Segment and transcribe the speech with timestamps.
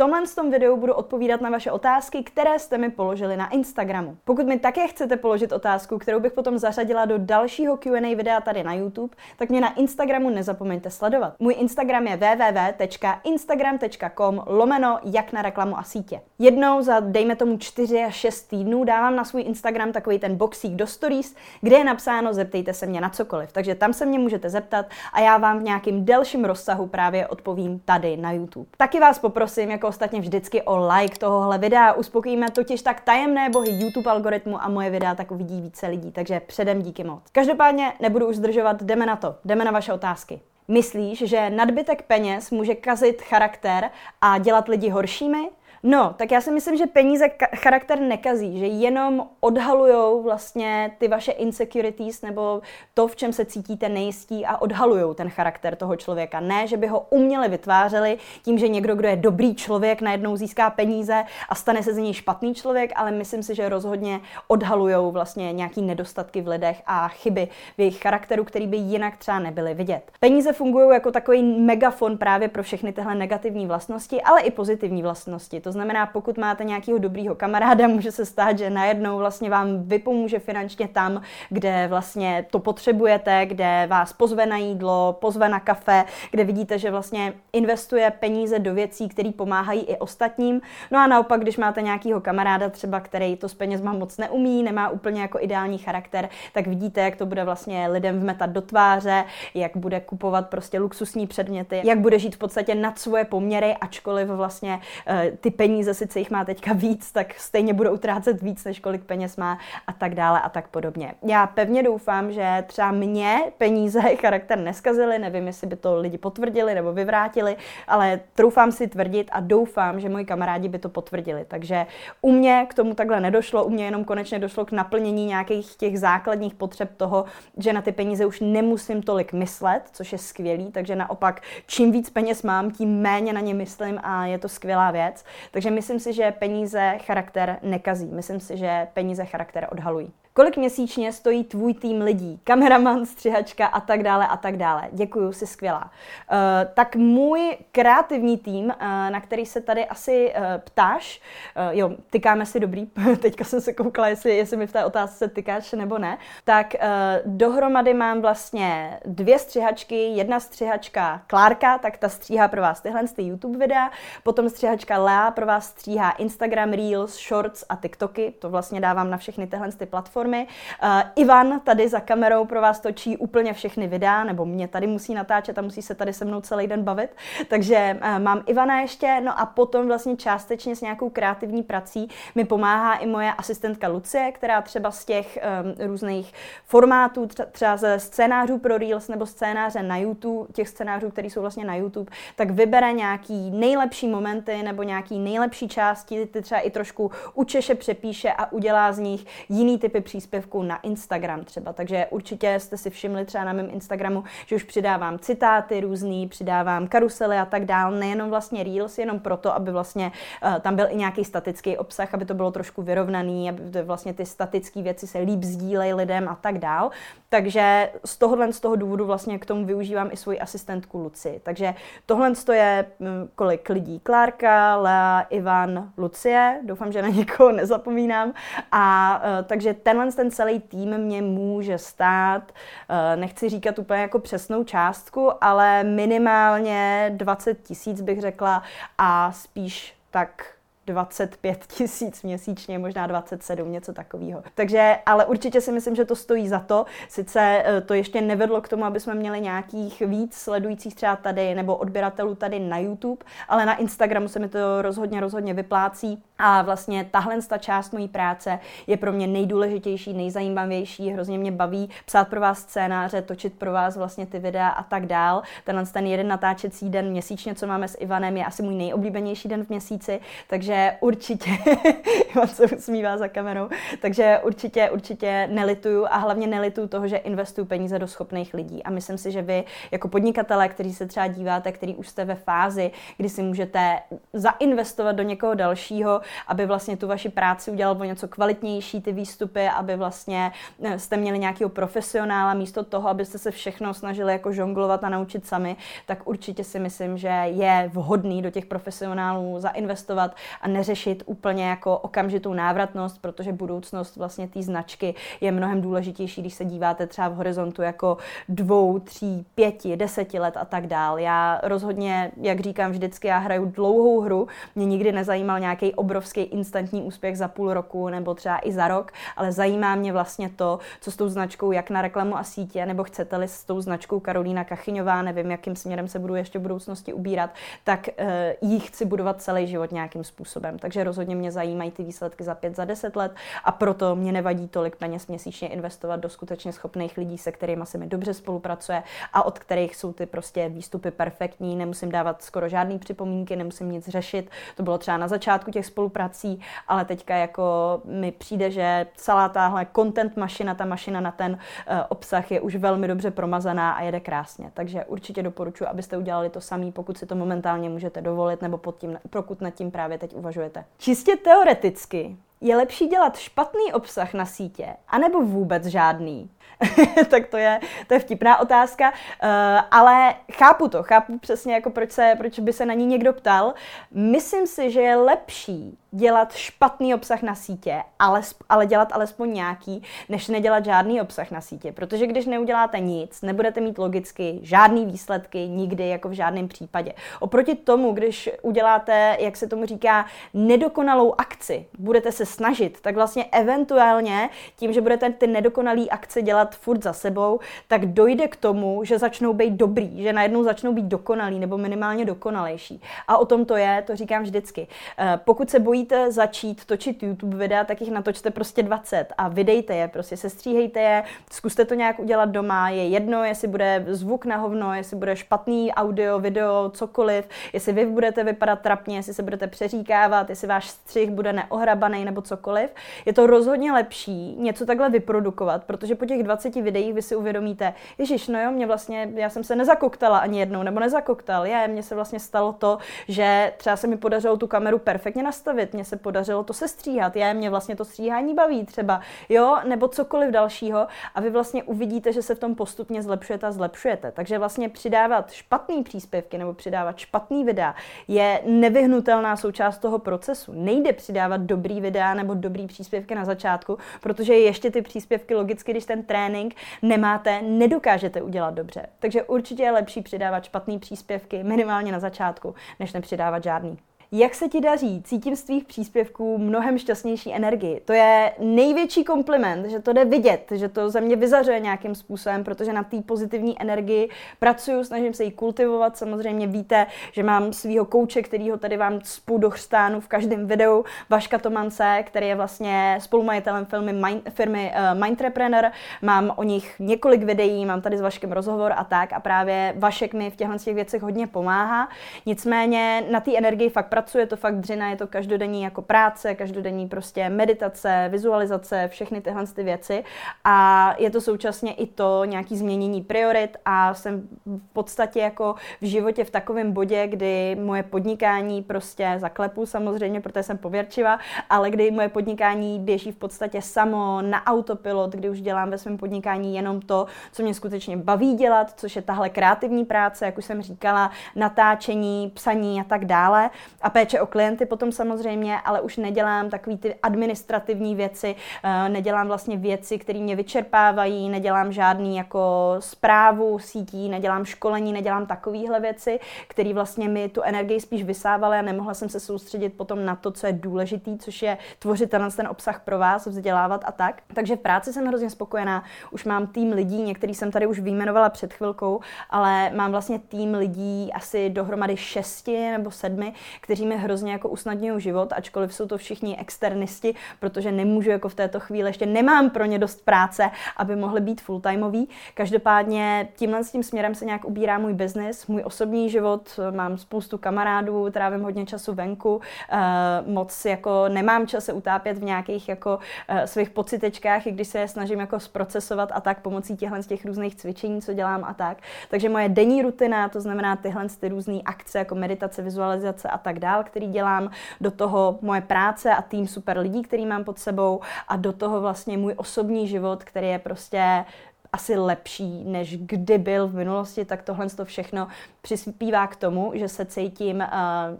[0.00, 4.16] Tomhle tom videu budu odpovídat na vaše otázky, které jste mi položili na Instagramu.
[4.24, 8.62] Pokud mi také chcete položit otázku, kterou bych potom zařadila do dalšího Q&A videa tady
[8.62, 11.34] na YouTube, tak mě na Instagramu nezapomeňte sledovat.
[11.38, 16.20] Můj Instagram je www.instagram.com lomeno jak na reklamu a sítě.
[16.38, 20.72] Jednou za, dejme tomu, 4 až 6 týdnů dávám na svůj Instagram takový ten boxík
[20.72, 23.52] do stories, kde je napsáno zeptejte se mě na cokoliv.
[23.52, 27.80] Takže tam se mě můžete zeptat a já vám v nějakým delším rozsahu právě odpovím
[27.84, 28.66] tady na YouTube.
[28.76, 31.92] Taky vás poprosím, jako ostatně vždycky o like tohohle videa.
[31.92, 36.40] Uspokojíme totiž tak tajemné bohy YouTube algoritmu a moje videa tak uvidí více lidí, takže
[36.40, 37.22] předem díky moc.
[37.32, 40.40] Každopádně nebudu už zdržovat, jdeme na to, jdeme na vaše otázky.
[40.68, 43.90] Myslíš, že nadbytek peněz může kazit charakter
[44.20, 45.48] a dělat lidi horšími?
[45.82, 51.32] No, tak já si myslím, že peníze charakter nekazí, že jenom odhalujou vlastně ty vaše
[51.32, 52.62] insecurities nebo
[52.94, 56.40] to, v čem se cítíte nejistí a odhalujou ten charakter toho člověka.
[56.40, 60.70] Ne, že by ho uměle vytvářeli tím, že někdo, kdo je dobrý člověk, najednou získá
[60.70, 65.52] peníze a stane se z něj špatný člověk, ale myslím si, že rozhodně odhalujou vlastně
[65.52, 70.02] nějaký nedostatky v lidech a chyby v jejich charakteru, který by jinak třeba nebyly vidět.
[70.20, 75.60] Peníze fungují jako takový megafon právě pro všechny tyhle negativní vlastnosti, ale i pozitivní vlastnosti.
[75.60, 79.82] To to znamená, pokud máte nějakého dobrýho kamaráda, může se stát, že najednou vlastně vám
[79.82, 86.04] vypomůže finančně tam, kde vlastně to potřebujete, kde vás pozve na jídlo, pozve na kafe,
[86.30, 90.60] kde vidíte, že vlastně investuje peníze do věcí, které pomáhají i ostatním.
[90.90, 94.88] No a naopak, když máte nějakého kamaráda třeba, který to s penězma moc neumí, nemá
[94.88, 99.76] úplně jako ideální charakter, tak vidíte, jak to bude vlastně lidem vmetat do tváře, jak
[99.76, 104.80] bude kupovat prostě luxusní předměty, jak bude žít v podstatě nad svoje poměry, ačkoliv vlastně
[105.10, 109.04] uh, ty peníze, sice jich má teďka víc, tak stejně budou utrácet víc, než kolik
[109.04, 111.14] peněz má a tak dále a tak podobně.
[111.22, 116.74] Já pevně doufám, že třeba mě peníze charakter neskazily, nevím, jestli by to lidi potvrdili
[116.74, 117.56] nebo vyvrátili,
[117.88, 121.44] ale troufám si tvrdit a doufám, že moji kamarádi by to potvrdili.
[121.48, 121.86] Takže
[122.22, 125.98] u mě k tomu takhle nedošlo, u mě jenom konečně došlo k naplnění nějakých těch
[125.98, 127.24] základních potřeb toho,
[127.58, 132.10] že na ty peníze už nemusím tolik myslet, což je skvělý, takže naopak čím víc
[132.10, 135.24] peněz mám, tím méně na ně myslím a je to skvělá věc.
[135.50, 138.06] Takže myslím si, že peníze charakter nekazí.
[138.06, 140.12] Myslím si, že peníze charakter odhalují.
[140.40, 142.40] Kolik měsíčně stojí tvůj tým lidí?
[142.44, 144.88] Kameraman, střihačka a tak dále a tak dále.
[144.92, 145.84] Děkuju, jsi skvělá.
[145.84, 148.72] Uh, tak můj kreativní tým, uh,
[149.10, 151.20] na který se tady asi uh, ptáš,
[151.56, 152.86] uh, jo, tykáme si dobrý,
[153.22, 156.88] teďka jsem se koukala, jestli, jestli mi v té otázce tykáš nebo ne, tak uh,
[157.24, 163.22] dohromady mám vlastně dvě střihačky, jedna střihačka Klárka, tak ta stříhá pro vás tyhle ty
[163.22, 163.90] YouTube videa,
[164.22, 169.16] potom střihačka Lea pro vás stříhá Instagram Reels, Shorts a TikToky, to vlastně dávám na
[169.16, 170.46] všechny tyhle ty platformy platformy.
[170.82, 175.14] Uh, Ivan tady za kamerou pro vás točí úplně všechny videa, nebo mě tady musí
[175.14, 177.10] natáčet a musí se tady se mnou celý den bavit.
[177.48, 182.44] Takže uh, mám Ivana ještě, no a potom vlastně částečně s nějakou kreativní prací mi
[182.44, 185.38] pomáhá i moje asistentka Lucie, která třeba z těch
[185.78, 186.32] um, různých
[186.64, 191.64] formátů, třeba ze scénářů pro Reels nebo scénáře na YouTube, těch scénářů, které jsou vlastně
[191.64, 197.10] na YouTube, tak vybere nějaký nejlepší momenty nebo nějaký nejlepší části, ty třeba i trošku
[197.34, 201.72] učeše, přepíše a udělá z nich jiný typy příspěvků na Instagram třeba.
[201.72, 206.88] Takže určitě jste si všimli třeba na mém Instagramu, že už přidávám citáty různý, přidávám
[206.88, 210.12] karusely a tak dál, nejenom vlastně Reels, jenom proto, aby vlastně
[210.44, 214.26] uh, tam byl i nějaký statický obsah, aby to bylo trošku vyrovnaný, aby vlastně ty
[214.26, 216.90] statické věci se líp sdílejí lidem a tak dál.
[217.28, 221.40] Takže z tohohle z toho důvodu vlastně k tomu využívám i svoji asistentku Luci.
[221.42, 221.74] Takže
[222.06, 224.00] tohle je hm, kolik lidí.
[224.00, 226.60] Klárka, Lea, Ivan, Lucie.
[226.64, 228.32] Doufám, že na někoho nezapomínám.
[228.72, 232.52] A uh, takže ten tenhle ten celý tým mě může stát,
[232.88, 238.62] eh, nechci říkat úplně jako přesnou částku, ale minimálně 20 tisíc bych řekla
[238.98, 240.44] a spíš tak
[240.86, 244.42] 25 tisíc měsíčně, možná 27, něco takového.
[244.54, 246.84] Takže, ale určitě si myslím, že to stojí za to.
[247.08, 251.54] Sice eh, to ještě nevedlo k tomu, aby jsme měli nějakých víc sledujících třeba tady
[251.54, 256.22] nebo odběratelů tady na YouTube, ale na Instagramu se mi to rozhodně, rozhodně vyplácí.
[256.42, 261.90] A vlastně tahle ta část mojí práce je pro mě nejdůležitější, nejzajímavější, hrozně mě baví
[262.06, 265.42] psát pro vás scénáře, točit pro vás vlastně ty videa a tak dál.
[265.64, 269.64] Tenhle ten jeden natáčecí den měsíčně, co máme s Ivanem, je asi můj nejoblíbenější den
[269.64, 271.50] v měsíci, takže určitě,
[272.32, 273.68] Ivan se usmívá za kamerou,
[274.02, 278.82] takže určitě, určitě nelituju a hlavně nelituju toho, že investuju peníze do schopných lidí.
[278.82, 282.34] A myslím si, že vy jako podnikatelé, kteří se třeba díváte, který už jste ve
[282.34, 283.98] fázi, kdy si můžete
[284.32, 289.68] zainvestovat do někoho dalšího, aby vlastně tu vaši práci udělal o něco kvalitnější, ty výstupy,
[289.68, 295.04] aby vlastně eh, jste měli nějakého profesionála místo toho, abyste se všechno snažili jako žonglovat
[295.04, 300.68] a naučit sami, tak určitě si myslím, že je vhodný do těch profesionálů zainvestovat a
[300.68, 306.64] neřešit úplně jako okamžitou návratnost, protože budoucnost vlastně té značky je mnohem důležitější, když se
[306.64, 308.16] díváte třeba v horizontu jako
[308.48, 311.18] dvou, tří, pěti, deseti let a tak dál.
[311.18, 317.02] Já rozhodně, jak říkám vždycky, já hraju dlouhou hru, mě nikdy nezajímal nějaký obrovský instantní
[317.02, 321.10] úspěch za půl roku nebo třeba i za rok, ale zajímá mě vlastně to, co
[321.10, 325.22] s tou značkou, jak na reklamu a sítě, nebo chcete-li s tou značkou Karolína Kachyňová,
[325.22, 327.50] nevím, jakým směrem se budu ještě v budoucnosti ubírat,
[327.84, 330.78] tak uh, jí chci budovat celý život nějakým způsobem.
[330.78, 333.32] Takže rozhodně mě zajímají ty výsledky za pět, za deset let
[333.64, 337.98] a proto mě nevadí tolik peněz měsíčně investovat do skutečně schopných lidí, se kterými se
[337.98, 339.02] mi dobře spolupracuje
[339.32, 344.08] a od kterých jsou ty prostě výstupy perfektní, nemusím dávat skoro žádný připomínky, nemusím nic
[344.08, 344.50] řešit.
[344.76, 349.86] To bylo třeba na začátku těch spoluprací, ale teďka jako mi přijde, že celá tahle
[349.96, 354.20] content mašina, ta mašina na ten uh, obsah je už velmi dobře promazaná a jede
[354.20, 354.70] krásně.
[354.74, 358.98] Takže určitě doporučuji, abyste udělali to samý, pokud si to momentálně můžete dovolit, nebo pod
[358.98, 360.84] tím, pokud nad tím právě teď uvažujete.
[360.98, 366.50] Čistě teoreticky je lepší dělat špatný obsah na sítě, anebo vůbec žádný?
[367.30, 369.48] tak to je, to je vtipná otázka, uh,
[369.90, 373.74] ale chápu to, chápu přesně, jako proč, se, proč by se na ní někdo ptal.
[374.10, 380.02] Myslím si, že je lepší dělat špatný obsah na sítě, ale, ale dělat alespoň nějaký,
[380.28, 381.92] než nedělat žádný obsah na sítě.
[381.92, 387.12] Protože když neuděláte nic, nebudete mít logicky žádný výsledky nikdy, jako v žádném případě.
[387.40, 393.44] Oproti tomu, když uděláte, jak se tomu říká, nedokonalou akci, budete se snažit, tak vlastně
[393.44, 399.04] eventuálně tím, že budete ty nedokonalé akce dělat furt za sebou, tak dojde k tomu,
[399.04, 403.02] že začnou být dobrý, že najednou začnou být dokonalý nebo minimálně dokonalejší.
[403.28, 404.86] A o tom to je, to říkám vždycky.
[405.18, 409.94] Eh, pokud se bojíte začít točit YouTube videa, tak jich natočte prostě 20 a vydejte
[409.94, 414.56] je, prostě sestříhejte je, zkuste to nějak udělat doma, je jedno, jestli bude zvuk na
[414.56, 419.66] hovno, jestli bude špatný audio, video, cokoliv, jestli vy budete vypadat trapně, jestli se budete
[419.66, 422.90] přeříkávat, jestli váš střih bude neohrabaný nebo cokoliv.
[423.26, 427.94] Je to rozhodně lepší něco takhle vyprodukovat, protože po těch 20 videích vy si uvědomíte,
[428.18, 432.02] Ježíš, no jo, mě vlastně, já jsem se nezakoktala ani jednou, nebo nezakoktal, je, mně
[432.02, 432.98] se vlastně stalo to,
[433.28, 437.54] že třeba se mi podařilo tu kameru perfektně nastavit, mně se podařilo to sestříhat, je,
[437.54, 442.42] mě vlastně to stříhání baví třeba, jo, nebo cokoliv dalšího a vy vlastně uvidíte, že
[442.42, 444.32] se v tom postupně zlepšujete a zlepšujete.
[444.32, 447.94] Takže vlastně přidávat špatný příspěvky nebo přidávat špatný videa
[448.28, 450.72] je nevyhnutelná součást toho procesu.
[450.74, 456.04] Nejde přidávat dobrý videa nebo dobrý příspěvky na začátku, protože ještě ty příspěvky logicky, když
[456.04, 459.06] ten trénink nemáte, nedokážete udělat dobře.
[459.18, 463.98] Takže určitě je lepší přidávat špatný příspěvky minimálně na začátku, než nepřidávat žádný.
[464.32, 465.22] Jak se ti daří?
[465.22, 468.00] Cítím z tvých příspěvků mnohem šťastnější energii.
[468.04, 472.64] To je největší kompliment, že to jde vidět, že to ze mě vyzařuje nějakým způsobem,
[472.64, 474.28] protože na té pozitivní energii
[474.58, 476.16] pracuju, snažím se ji kultivovat.
[476.16, 481.04] Samozřejmě víte, že mám svého kouče, kterýho tady vám spou do chrstánu v každém videu,
[481.30, 485.90] Vaška Tomance, který je vlastně spolumajitelem firmy, Mind, firmy uh, Mindtrepreneur.
[486.22, 490.34] Mám o nich několik videí, mám tady s Vaškem rozhovor a tak a právě Vašek
[490.34, 492.08] mi v těchto těch věcech hodně pomáhá.
[492.46, 497.08] Nicméně na té energii fakt pracuje to fakt dřina, je to každodenní jako práce, každodenní
[497.08, 500.24] prostě meditace, vizualizace, všechny tyhle ty věci
[500.64, 506.04] a je to současně i to nějaký změnění priorit a jsem v podstatě jako v
[506.04, 511.38] životě v takovém bodě, kdy moje podnikání prostě zaklepu samozřejmě, protože jsem pověrčiva,
[511.70, 516.18] ale kdy moje podnikání běží v podstatě samo na autopilot, kdy už dělám ve svém
[516.18, 520.64] podnikání jenom to, co mě skutečně baví dělat, což je tahle kreativní práce, jak už
[520.64, 523.70] jsem říkala, natáčení, psaní a tak dále.
[524.02, 529.46] A péče o klienty potom samozřejmě, ale už nedělám takový ty administrativní věci, eh, nedělám
[529.46, 536.40] vlastně věci, které mě vyčerpávají, nedělám žádný jako zprávu sítí, nedělám školení, nedělám takovéhle věci,
[536.68, 540.50] které vlastně mi tu energii spíš vysávaly a nemohla jsem se soustředit potom na to,
[540.50, 544.42] co je důležitý, což je tvořit ten, ten obsah pro vás, vzdělávat a tak.
[544.54, 548.50] Takže v práci jsem hrozně spokojená, už mám tým lidí, některý jsem tady už vyjmenovala
[548.50, 554.16] před chvilkou, ale mám vlastně tým lidí asi dohromady šesti nebo sedmi, kteří kteří mi
[554.16, 559.08] hrozně jako usnadňují život, ačkoliv jsou to všichni externisti, protože nemůžu jako v této chvíli,
[559.08, 562.28] ještě nemám pro ně dost práce, aby mohli být fulltimeoví.
[562.54, 567.58] Každopádně tímhle s tím směrem se nějak ubírá můj biznis, můj osobní život, mám spoustu
[567.58, 569.98] kamarádů, trávím hodně času venku, eh,
[570.46, 574.98] moc jako nemám čas se utápět v nějakých jako eh, svých pocitečkách, i když se
[574.98, 578.74] je snažím jako zprocesovat a tak pomocí těchhle z těch různých cvičení, co dělám a
[578.74, 578.98] tak.
[579.30, 583.78] Takže moje denní rutina, to znamená tyhle ty různé akce jako meditace, vizualizace a tak
[583.78, 584.70] dále, dál, který dělám,
[585.00, 589.00] do toho moje práce a tým super lidí, který mám pod sebou a do toho
[589.00, 591.44] vlastně můj osobní život, který je prostě
[591.92, 595.48] asi lepší, než kdy byl v minulosti, tak tohle to všechno
[595.82, 597.84] přispívá k tomu, že se cítím uh,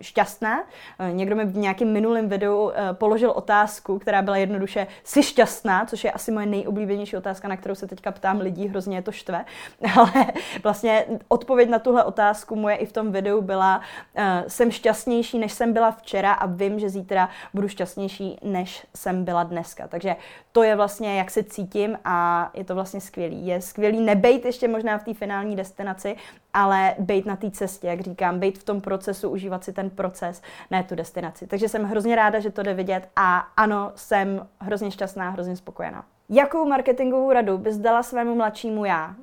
[0.01, 0.61] šťastná.
[0.61, 0.67] Uh,
[1.13, 6.05] někdo mi v nějakém minulém videu uh, položil otázku, která byla jednoduše, jsi šťastná, což
[6.05, 9.45] je asi moje nejoblíbenější otázka, na kterou se teďka ptám lidí, hrozně je to štve.
[9.97, 10.27] Ale
[10.63, 15.53] vlastně odpověď na tuhle otázku moje i v tom videu byla, uh, jsem šťastnější, než
[15.53, 19.89] jsem byla včera a vím, že zítra budu šťastnější, než jsem byla dneska.
[19.89, 20.17] Takže
[20.53, 23.40] to je vlastně, jak se cítím a je to vlastně skvělý.
[23.43, 26.17] Je skvělý nebejt ještě možná v té finální destinaci,
[26.55, 30.43] ale být na té cestě, jak říkám, být v tom procesu, užívat si ten proces,
[30.71, 31.47] ne tu destinaci.
[31.47, 36.05] Takže jsem hrozně ráda, že to jde vidět a ano, jsem hrozně šťastná, hrozně spokojená.
[36.29, 39.15] Jakou marketingovou radu bys dala svému mladšímu já?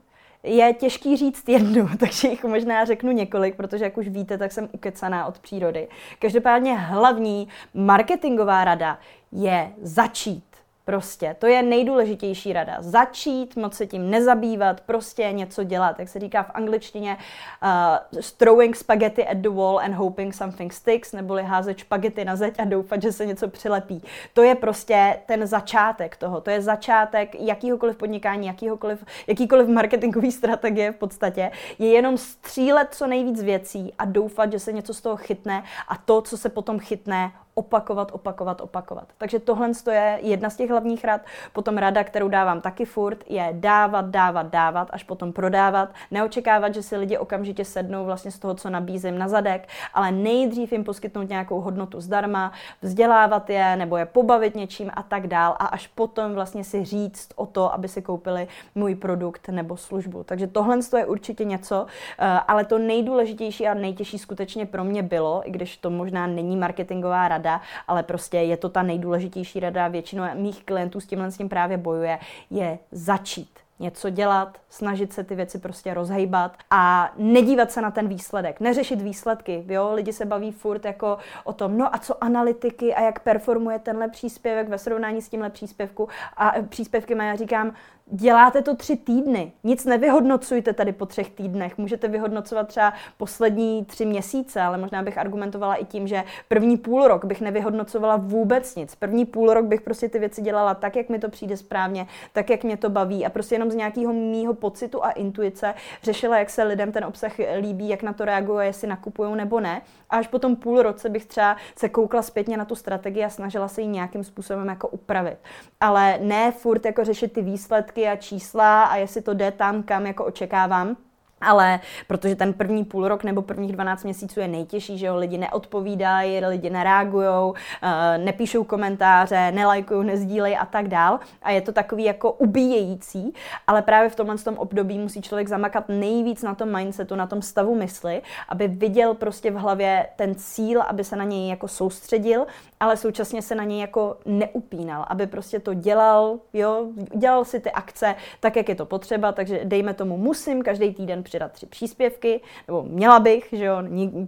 [0.44, 4.70] Je těžký říct jednu, takže jich možná řeknu několik, protože jak už víte, tak jsem
[4.72, 5.88] ukecaná od přírody.
[6.20, 9.00] Každopádně hlavní marketingová rada
[9.32, 10.57] je začít.
[10.88, 12.77] Prostě, to je nejdůležitější rada.
[12.79, 16.00] Začít, moc se tím nezabývat, prostě něco dělat.
[16.00, 17.17] Jak se říká v angličtině,
[17.63, 22.60] uh, throwing spaghetti at the wall and hoping something sticks, neboli házet špagety na zeď
[22.60, 24.03] a doufat, že se něco přilepí.
[24.34, 26.41] To je prostě ten začátek toho.
[26.41, 31.51] To je začátek jakýhokoliv podnikání, jakýhokoliv, jakýkoliv marketingový strategie v podstatě.
[31.79, 35.98] Je jenom střílet co nejvíc věcí a doufat, že se něco z toho chytne a
[35.98, 39.08] to, co se potom chytne, opakovat, opakovat, opakovat.
[39.18, 41.22] Takže tohle je jedna z těch hlavních rad.
[41.54, 45.90] Potom rada, kterou dávám taky furt, je dávat, dávat, dávat, až potom prodávat.
[46.12, 50.72] Neočekávat, že si lidi okamžitě sednou vlastně z toho, co nabízím na zadek, ale nejdřív
[50.72, 55.66] jim poskytnout nějakou hodnotu zdarma, vzdělávat je nebo je pobavit něčím a tak dál a
[55.66, 60.24] až potom vlastně si říct o to, aby si koupili můj produkt nebo službu.
[60.24, 61.86] Takže tohle je určitě něco,
[62.20, 66.58] eh, ale to nejdůležitější a nejtěžší skutečně pro mě bylo, i když to možná není
[66.58, 71.32] marketingová rada, rada, ale prostě je to ta nejdůležitější rada, většinou mých klientů s tímhle
[71.32, 73.50] s tím právě bojuje, je začít
[73.80, 79.01] něco dělat, snažit se ty věci prostě rozhejbat a nedívat se na ten výsledek, neřešit
[79.01, 79.66] výsledky.
[79.68, 79.92] Jo?
[79.94, 84.08] Lidi se baví furt jako o tom, no a co analytiky a jak performuje tenhle
[84.10, 87.16] příspěvek ve srovnání s tímhle příspěvku a příspěvky.
[87.16, 87.74] A já říkám,
[88.12, 89.52] děláte to tři týdny.
[89.64, 91.78] Nic nevyhodnocujte tady po třech týdnech.
[91.78, 97.08] Můžete vyhodnocovat třeba poslední tři měsíce, ale možná bych argumentovala i tím, že první půl
[97.08, 98.96] rok bych nevyhodnocovala vůbec nic.
[98.96, 102.50] První půl rok bych prostě ty věci dělala tak, jak mi to přijde správně, tak,
[102.50, 105.74] jak mě to baví a prostě jenom z nějakého mýho pocitu a intuice
[106.04, 109.82] řešila, jak se lidem ten obsah líbí, jak na to reaguje, jestli nakupují nebo ne.
[110.10, 113.30] A až po tom půl roce bych třeba se koukla zpětně na tu strategii a
[113.30, 115.38] snažila se ji nějakým způsobem jako upravit.
[115.80, 119.84] Ale ne furt jako řešit ty výsledky, výsledky a čísla a jestli to jde tam,
[119.84, 120.98] kam jako očekávám.
[121.41, 125.38] Ale protože ten první půl rok nebo prvních 12 měsíců je nejtěžší, že jo, lidi
[125.38, 127.53] neodpovídají, lidi nereagují,
[127.84, 131.20] eh, nepíšou komentáře, nelajkují, nezdílejí a tak dál.
[131.44, 133.34] A je to takový jako ubíjející,
[133.67, 137.41] ale právě v tomhle tom období musí člověk zamakat nejvíc na tom mindsetu, na tom
[137.41, 142.46] stavu mysli, aby viděl prostě v hlavě ten cíl, aby se na něj jako soustředil,
[142.79, 147.72] ale současně se na něj jako neupínal, aby prostě to dělal, jo, dělal si ty
[147.72, 152.41] akce tak, jak je to potřeba, takže dejme tomu musím každý týden přidat tři příspěvky,
[152.67, 153.77] nebo měla bych, že jo,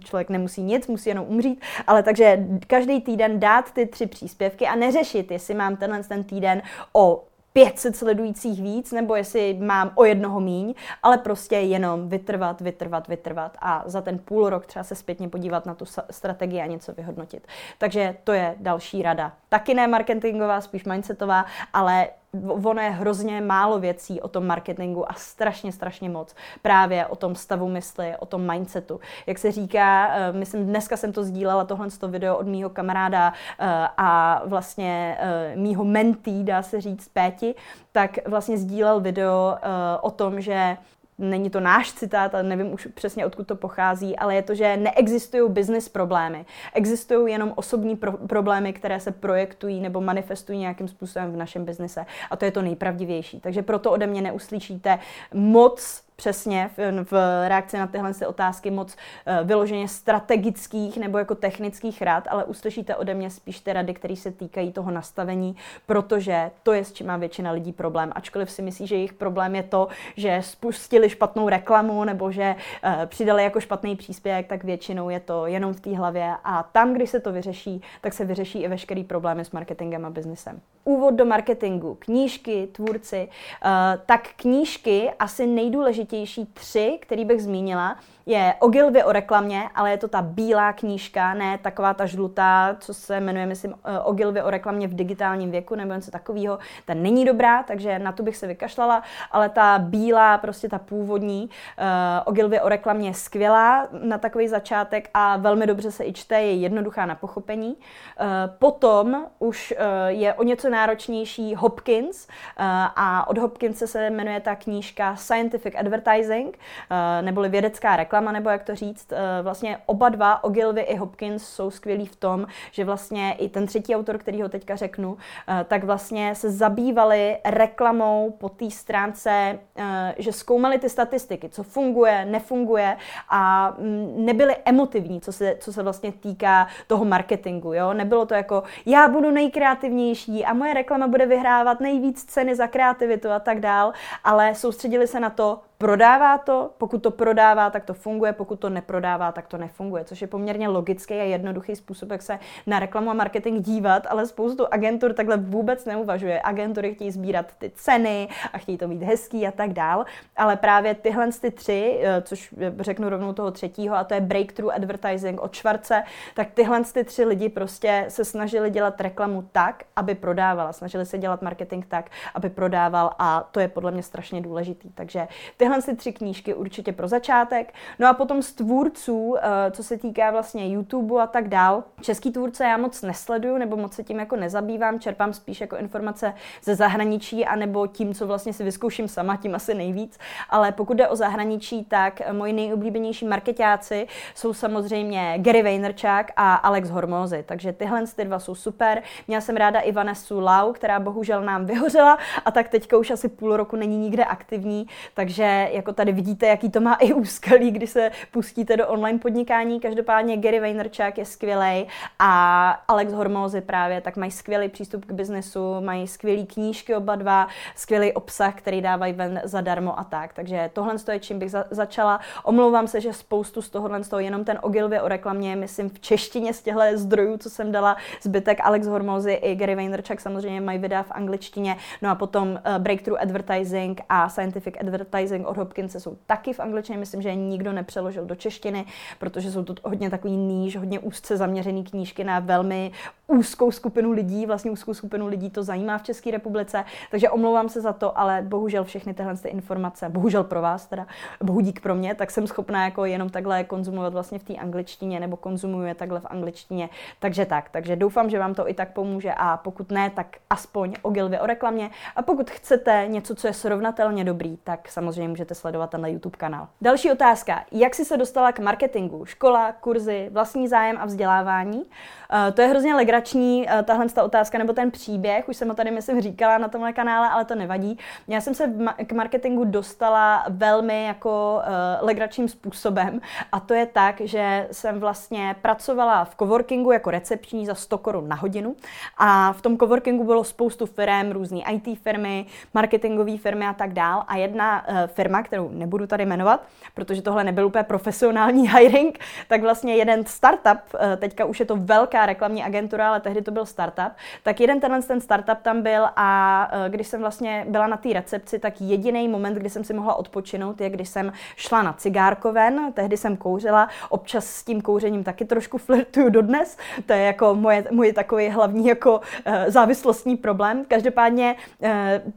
[0.04, 4.74] člověk nemusí nic, musí jenom umřít, ale takže každý týden dát ty tři příspěvky a
[4.74, 10.40] neřešit, jestli mám tenhle ten týden o 500 sledujících víc, nebo jestli mám o jednoho
[10.40, 15.28] míň, ale prostě jenom vytrvat, vytrvat, vytrvat a za ten půl rok třeba se zpětně
[15.28, 17.46] podívat na tu strategii a něco vyhodnotit.
[17.78, 19.32] Takže to je další rada.
[19.48, 22.08] Taky ne marketingová, spíš mindsetová, ale
[22.48, 27.34] ono je hrozně málo věcí o tom marketingu a strašně, strašně moc právě o tom
[27.34, 29.00] stavu mysli, o tom mindsetu.
[29.26, 33.88] Jak se říká, eh, myslím, dneska jsem to sdílela, tohle video od mýho kamaráda eh,
[33.96, 37.54] a vlastně eh, mýho mentý, dá se říct, Péti,
[37.92, 39.56] tak vlastně sdílel video
[40.00, 40.76] o tom, že
[41.20, 44.76] není to náš citát, ale nevím už přesně, odkud to pochází, ale je to, že
[44.76, 46.46] neexistují business problémy.
[46.74, 52.06] Existují jenom osobní pro- problémy, které se projektují nebo manifestují nějakým způsobem v našem biznise.
[52.30, 53.40] A to je to nejpravdivější.
[53.40, 54.98] Takže proto ode mě neuslyšíte
[55.34, 57.12] moc přesně v, v
[57.48, 63.14] reakci na tyhle otázky moc uh, vyloženě strategických nebo jako technických rád, ale uslyšíte ode
[63.14, 67.16] mě spíš ty rady, které se týkají toho nastavení, protože to je s čím má
[67.16, 68.12] většina lidí problém.
[68.14, 73.06] Ačkoliv si myslí, že jejich problém je to, že spustili špatnou reklamu nebo že uh,
[73.06, 77.10] přidali jako špatný příspěvek, tak většinou je to jenom v té hlavě a tam, když
[77.10, 80.60] se to vyřeší, tak se vyřeší i veškerý problémy s marketingem a biznesem.
[80.84, 83.70] Úvod do marketingu, knížky, tvůrci, uh,
[84.06, 87.96] tak knížky asi nejdůležitější nejdůležitější tři, který bych zmínila,
[88.30, 92.94] je Ogilvy o reklamě, ale je to ta bílá knížka, ne taková ta žlutá, co
[92.94, 96.58] se jmenuje, myslím, eh, Ogilvy o reklamě v digitálním věku nebo něco takového.
[96.84, 101.42] Ta není dobrá, takže na tu bych se vykašlala, ale ta bílá, prostě ta původní
[101.48, 101.84] uh,
[102.24, 106.54] Ogilvy o reklamě je skvělá na takový začátek a velmi dobře se i čte, je
[106.54, 107.68] jednoduchá na pochopení.
[107.70, 108.26] Uh,
[108.58, 112.64] potom už uh, je o něco náročnější Hopkins uh,
[112.96, 118.62] a od Hopkinse se jmenuje ta knížka Scientific Advertising, uh, neboli vědecká reklama, nebo jak
[118.62, 119.12] to říct.
[119.12, 123.66] Uh, vlastně oba dva, Ogilvy i Hopkins, jsou skvělí v tom, že vlastně i ten
[123.66, 125.18] třetí autor, který ho teďka řeknu, uh,
[125.64, 129.84] tak vlastně se zabývali reklamou po té stránce, uh,
[130.18, 132.96] že zkoumali ty statistiky, co funguje, nefunguje
[133.28, 137.72] a mm, nebyli emotivní, co se, co se vlastně týká toho marketingu.
[137.72, 137.92] Jo?
[137.92, 143.30] Nebylo to jako, já budu nejkreativnější a moje reklama bude vyhrávat nejvíc ceny za kreativitu
[143.30, 143.92] a tak dál,
[144.24, 148.68] ale soustředili se na to, Prodává to, pokud to prodává, tak to funguje, pokud to
[148.68, 153.10] neprodává, tak to nefunguje, což je poměrně logický a jednoduchý způsob, jak se na reklamu
[153.10, 156.40] a marketing dívat, ale spoustu agentur takhle vůbec neuvažuje.
[156.44, 160.04] Agentury chtějí sbírat ty ceny a chtějí to mít hezký a tak dál,
[160.36, 164.74] ale právě tyhle ty tři, eh, což řeknu rovnou toho třetího, a to je Breakthrough
[164.74, 166.02] Advertising od Švarce,
[166.34, 171.18] tak tyhle ty tři lidi prostě se snažili dělat reklamu tak, aby prodávala, snažili se
[171.18, 174.90] dělat marketing tak, aby prodával a to je podle mě strašně důležitý.
[174.92, 177.74] Takže tyhle tyhle si tři knížky určitě pro začátek.
[177.98, 181.84] No a potom z tvůrců, eh, co se týká vlastně YouTube a tak dál.
[182.00, 186.34] Český tvůrce já moc nesleduju, nebo moc se tím jako nezabývám, čerpám spíš jako informace
[186.62, 190.18] ze zahraničí, anebo tím, co vlastně si vyzkouším sama, tím asi nejvíc.
[190.50, 196.90] Ale pokud jde o zahraničí, tak moji nejoblíbenější marketáci jsou samozřejmě Gary Vaynerchuk a Alex
[196.90, 197.44] Hormozy.
[197.46, 199.02] Takže tyhle ty dva jsou super.
[199.28, 203.28] Měla jsem ráda i Vanessu Lau, která bohužel nám vyhořela a tak teďka už asi
[203.28, 207.90] půl roku není nikde aktivní, takže jako tady vidíte, jaký to má i úskalí, když
[207.90, 209.80] se pustíte do online podnikání.
[209.80, 211.86] Každopádně Gary Vaynerchuk je skvělý
[212.18, 217.48] a Alex Hormozy právě, tak mají skvělý přístup k biznesu, mají skvělé knížky oba dva,
[217.76, 220.32] skvělý obsah, který dávají ven zadarmo a tak.
[220.32, 222.20] Takže tohle je čím bych za- začala.
[222.44, 226.00] Omlouvám se, že spoustu z tohohle z toho jenom ten Ogilvy o reklamě, myslím v
[226.00, 230.78] češtině z těchto zdrojů, co jsem dala, zbytek Alex Hormozy i Gary Vaynerchuk samozřejmě mají
[230.78, 236.16] videa v angličtině, no a potom uh, Breakthrough Advertising a Scientific Advertising od Hopkinse jsou
[236.26, 238.84] taky v angličtině, myslím, že je nikdo nepřeložil do češtiny,
[239.18, 242.92] protože jsou to hodně takový níž, hodně úzce zaměřený knížky na velmi
[243.30, 247.80] úzkou skupinu lidí, vlastně úzkou skupinu lidí to zajímá v České republice, takže omlouvám se
[247.80, 251.06] za to, ale bohužel všechny tyhle ty informace, bohužel pro vás teda,
[251.42, 255.20] bohu dík pro mě, tak jsem schopná jako jenom takhle konzumovat vlastně v té angličtině
[255.20, 256.88] nebo konzumuju je takhle v angličtině,
[257.18, 260.94] takže tak, takže doufám, že vám to i tak pomůže a pokud ne, tak aspoň
[261.02, 265.54] o Gilvě o reklamě a pokud chcete něco, co je srovnatelně dobrý, tak samozřejmě můžete
[265.54, 266.68] sledovat tenhle YouTube kanál.
[266.80, 267.64] Další otázka.
[267.72, 269.24] Jak jsi se dostala k marketingu?
[269.24, 271.78] Škola, kurzy, vlastní zájem a vzdělávání?
[271.78, 275.48] Uh, to je hrozně legrační, uh, tahle ta otázka nebo ten příběh.
[275.48, 277.98] Už jsem ho tady, myslím, říkala na tomhle kanále, ale to nevadí.
[278.28, 278.72] Já jsem se
[279.06, 281.60] k marketingu dostala velmi jako
[282.00, 283.20] uh, legračním způsobem
[283.52, 288.28] a to je tak, že jsem vlastně pracovala v coworkingu jako recepční za 100 korun
[288.28, 288.76] na hodinu
[289.18, 294.24] a v tom coworkingu bylo spoustu firm, různý IT firmy, marketingové firmy a tak dál
[294.28, 299.60] a jedna uh, firma, kterou nebudu tady jmenovat, protože tohle nebyl úplně profesionální hiring, tak
[299.60, 303.66] vlastně jeden startup, eh, teďka už je to velká reklamní agentura, ale tehdy to byl
[303.66, 307.96] startup, tak jeden tenhle ten startup tam byl a eh, když jsem vlastně byla na
[307.96, 311.92] té recepci, tak jediný moment, kdy jsem si mohla odpočinout, je, když jsem šla na
[311.92, 317.54] cigárkoven, tehdy jsem kouřila, občas s tím kouřením taky trošku flirtuju dodnes, to je jako
[317.54, 320.84] moje, můj takový hlavní jako eh, závislostní problém.
[320.88, 321.56] Každopádně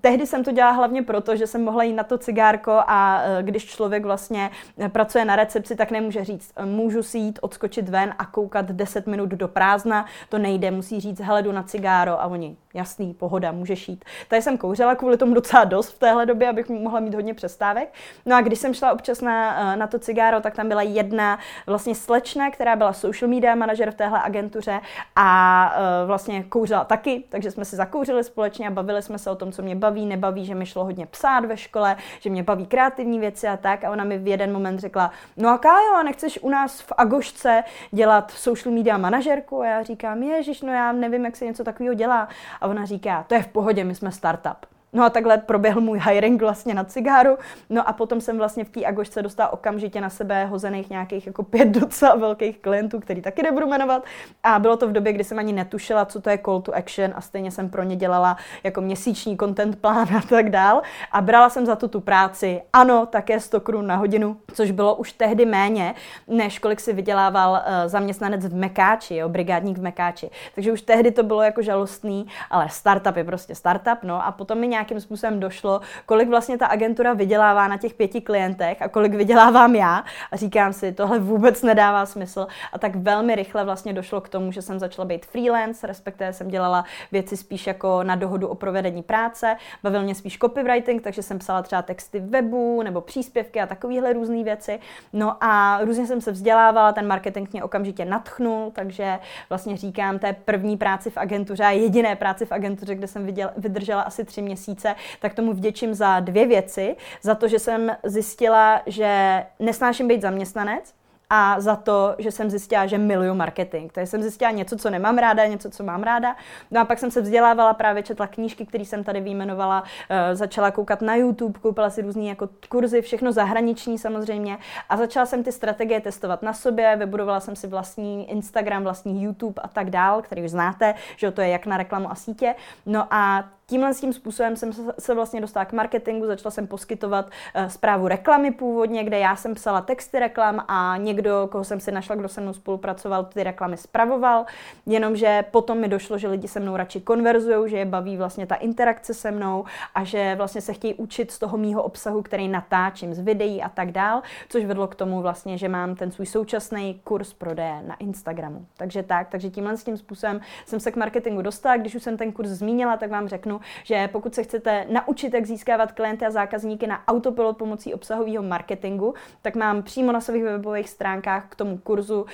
[0.02, 3.44] tehdy jsem to dělala hlavně proto, že jsem mohla jít na to cigárko a e,
[3.44, 4.52] když člověk vlastně
[4.88, 9.30] pracuje na recepci, tak nemůže říct, můžu si jít, odskočit ven a koukat 10 minut
[9.30, 13.89] do prázdna, to nejde, musí říct, hele, jdu na cigáro a oni, jasný, pohoda, můžeš
[13.89, 14.06] jít.
[14.28, 17.94] Tady jsem kouřila kvůli tomu docela dost v téhle době, abych mohla mít hodně přestávek.
[18.26, 21.39] No a když jsem šla občas na, e, na to cigáro, tak tam byla jedna
[21.68, 24.80] vlastně slečna, která byla social media manažer v téhle agentuře
[25.16, 25.30] a
[25.76, 29.52] uh, vlastně kouřila taky, takže jsme si zakouřili společně a bavili jsme se o tom,
[29.52, 33.20] co mě baví, nebaví, že mi šlo hodně psát ve škole, že mě baví kreativní
[33.20, 33.84] věci a tak.
[33.84, 36.92] A ona mi v jeden moment řekla, no a Kájo, a nechceš u nás v
[36.98, 39.62] Agošce dělat social media manažerku?
[39.62, 42.27] A já říkám, ježiš, no já nevím, jak se něco takového dělá.
[42.62, 44.73] A ona říká, to je v pohodě, my jsme startup.
[44.93, 47.38] No a takhle proběhl můj hiring vlastně na cigáru.
[47.69, 51.43] No a potom jsem vlastně v té Agošce dostala okamžitě na sebe hozených nějakých jako
[51.43, 54.03] pět docela velkých klientů, který taky nebudu jmenovat.
[54.43, 57.13] A bylo to v době, kdy jsem ani netušila, co to je call to action
[57.15, 60.82] a stejně jsem pro ně dělala jako měsíční content plán a tak dál.
[61.12, 64.95] A brala jsem za to tu práci, ano, také 100 korun na hodinu, což bylo
[64.95, 65.95] už tehdy méně,
[66.27, 70.29] než kolik si vydělával uh, zaměstnanec v Mekáči, jo, brigádník v Mekáči.
[70.56, 74.60] Takže už tehdy to bylo jako žalostný, ale startup je prostě startup, no a potom
[74.60, 79.13] mi nějakým způsobem došlo, kolik vlastně ta agentura vydělává na těch pěti klientech a kolik
[79.13, 80.04] vydělávám já.
[80.32, 82.48] A říkám si, tohle vůbec nedává smysl.
[82.74, 86.48] A tak velmi rychle vlastně došlo k tomu, že jsem začala být freelance, respektive jsem
[86.48, 91.39] dělala věci spíš jako na dohodu o provedení práce, bavil mě spíš copywriting, takže jsem
[91.39, 94.80] psala třeba texty webu nebo příspěvky a takovéhle různé věci.
[95.13, 99.19] No a různě jsem se vzdělávala, ten marketing mě okamžitě natchnul, takže
[99.50, 104.02] vlastně říkám té první práci v agentuře a jediné práci v agentuře, kde jsem vydržela
[104.02, 104.73] asi tři měsíce,
[105.20, 106.96] tak tomu vděčím za dvě věci.
[107.22, 110.94] Za to, že jsem zjistila, že nesnáším být zaměstnanec,
[111.36, 113.92] a za to, že jsem zjistila, že miluju marketing.
[113.92, 116.36] Takže jsem zjistila něco, co nemám ráda, něco, co mám ráda.
[116.72, 119.88] No a pak jsem se vzdělávala, právě četla knížky, které jsem tady vyjmenovala, uh,
[120.34, 124.58] začala koukat na YouTube, koupila si různé jako kurzy, všechno zahraniční samozřejmě
[124.90, 129.62] a začala jsem ty strategie testovat na sobě, vybudovala jsem si vlastní Instagram, vlastní YouTube
[129.62, 132.56] a tak dál, který už znáte, že to je jak na reklamu a sítě.
[132.86, 137.65] No a tímhle tím způsobem jsem se vlastně dostala k marketingu, začala jsem poskytovat uh,
[137.65, 142.15] zprávu reklamy původně, kde já jsem psala texty reklam a někdo, koho jsem si našla,
[142.15, 144.45] kdo se mnou spolupracoval, ty reklamy spravoval,
[144.86, 148.56] jenomže potom mi došlo, že lidi se mnou radši konverzují, že je baví vlastně ta
[148.56, 153.13] interakce se mnou a že vlastně se chtějí učit z toho mýho obsahu, který natáčím,
[153.13, 157.02] z videí a tak dál, což vedlo k tomu vlastně, že mám ten svůj současný
[157.04, 158.65] kurz prodeje na Instagramu.
[158.78, 162.32] Takže tak, takže tímhle tím způsobem jsem se k marketingu dostala, když už jsem ten
[162.32, 163.53] kurz zmínila, tak vám řeknu,
[163.84, 169.13] že pokud se chcete naučit, jak získávat klienty a zákazníky na autopilot pomocí obsahového marketingu,
[169.42, 172.28] tak mám přímo na svých webových stránkách k tomu kurzu uh,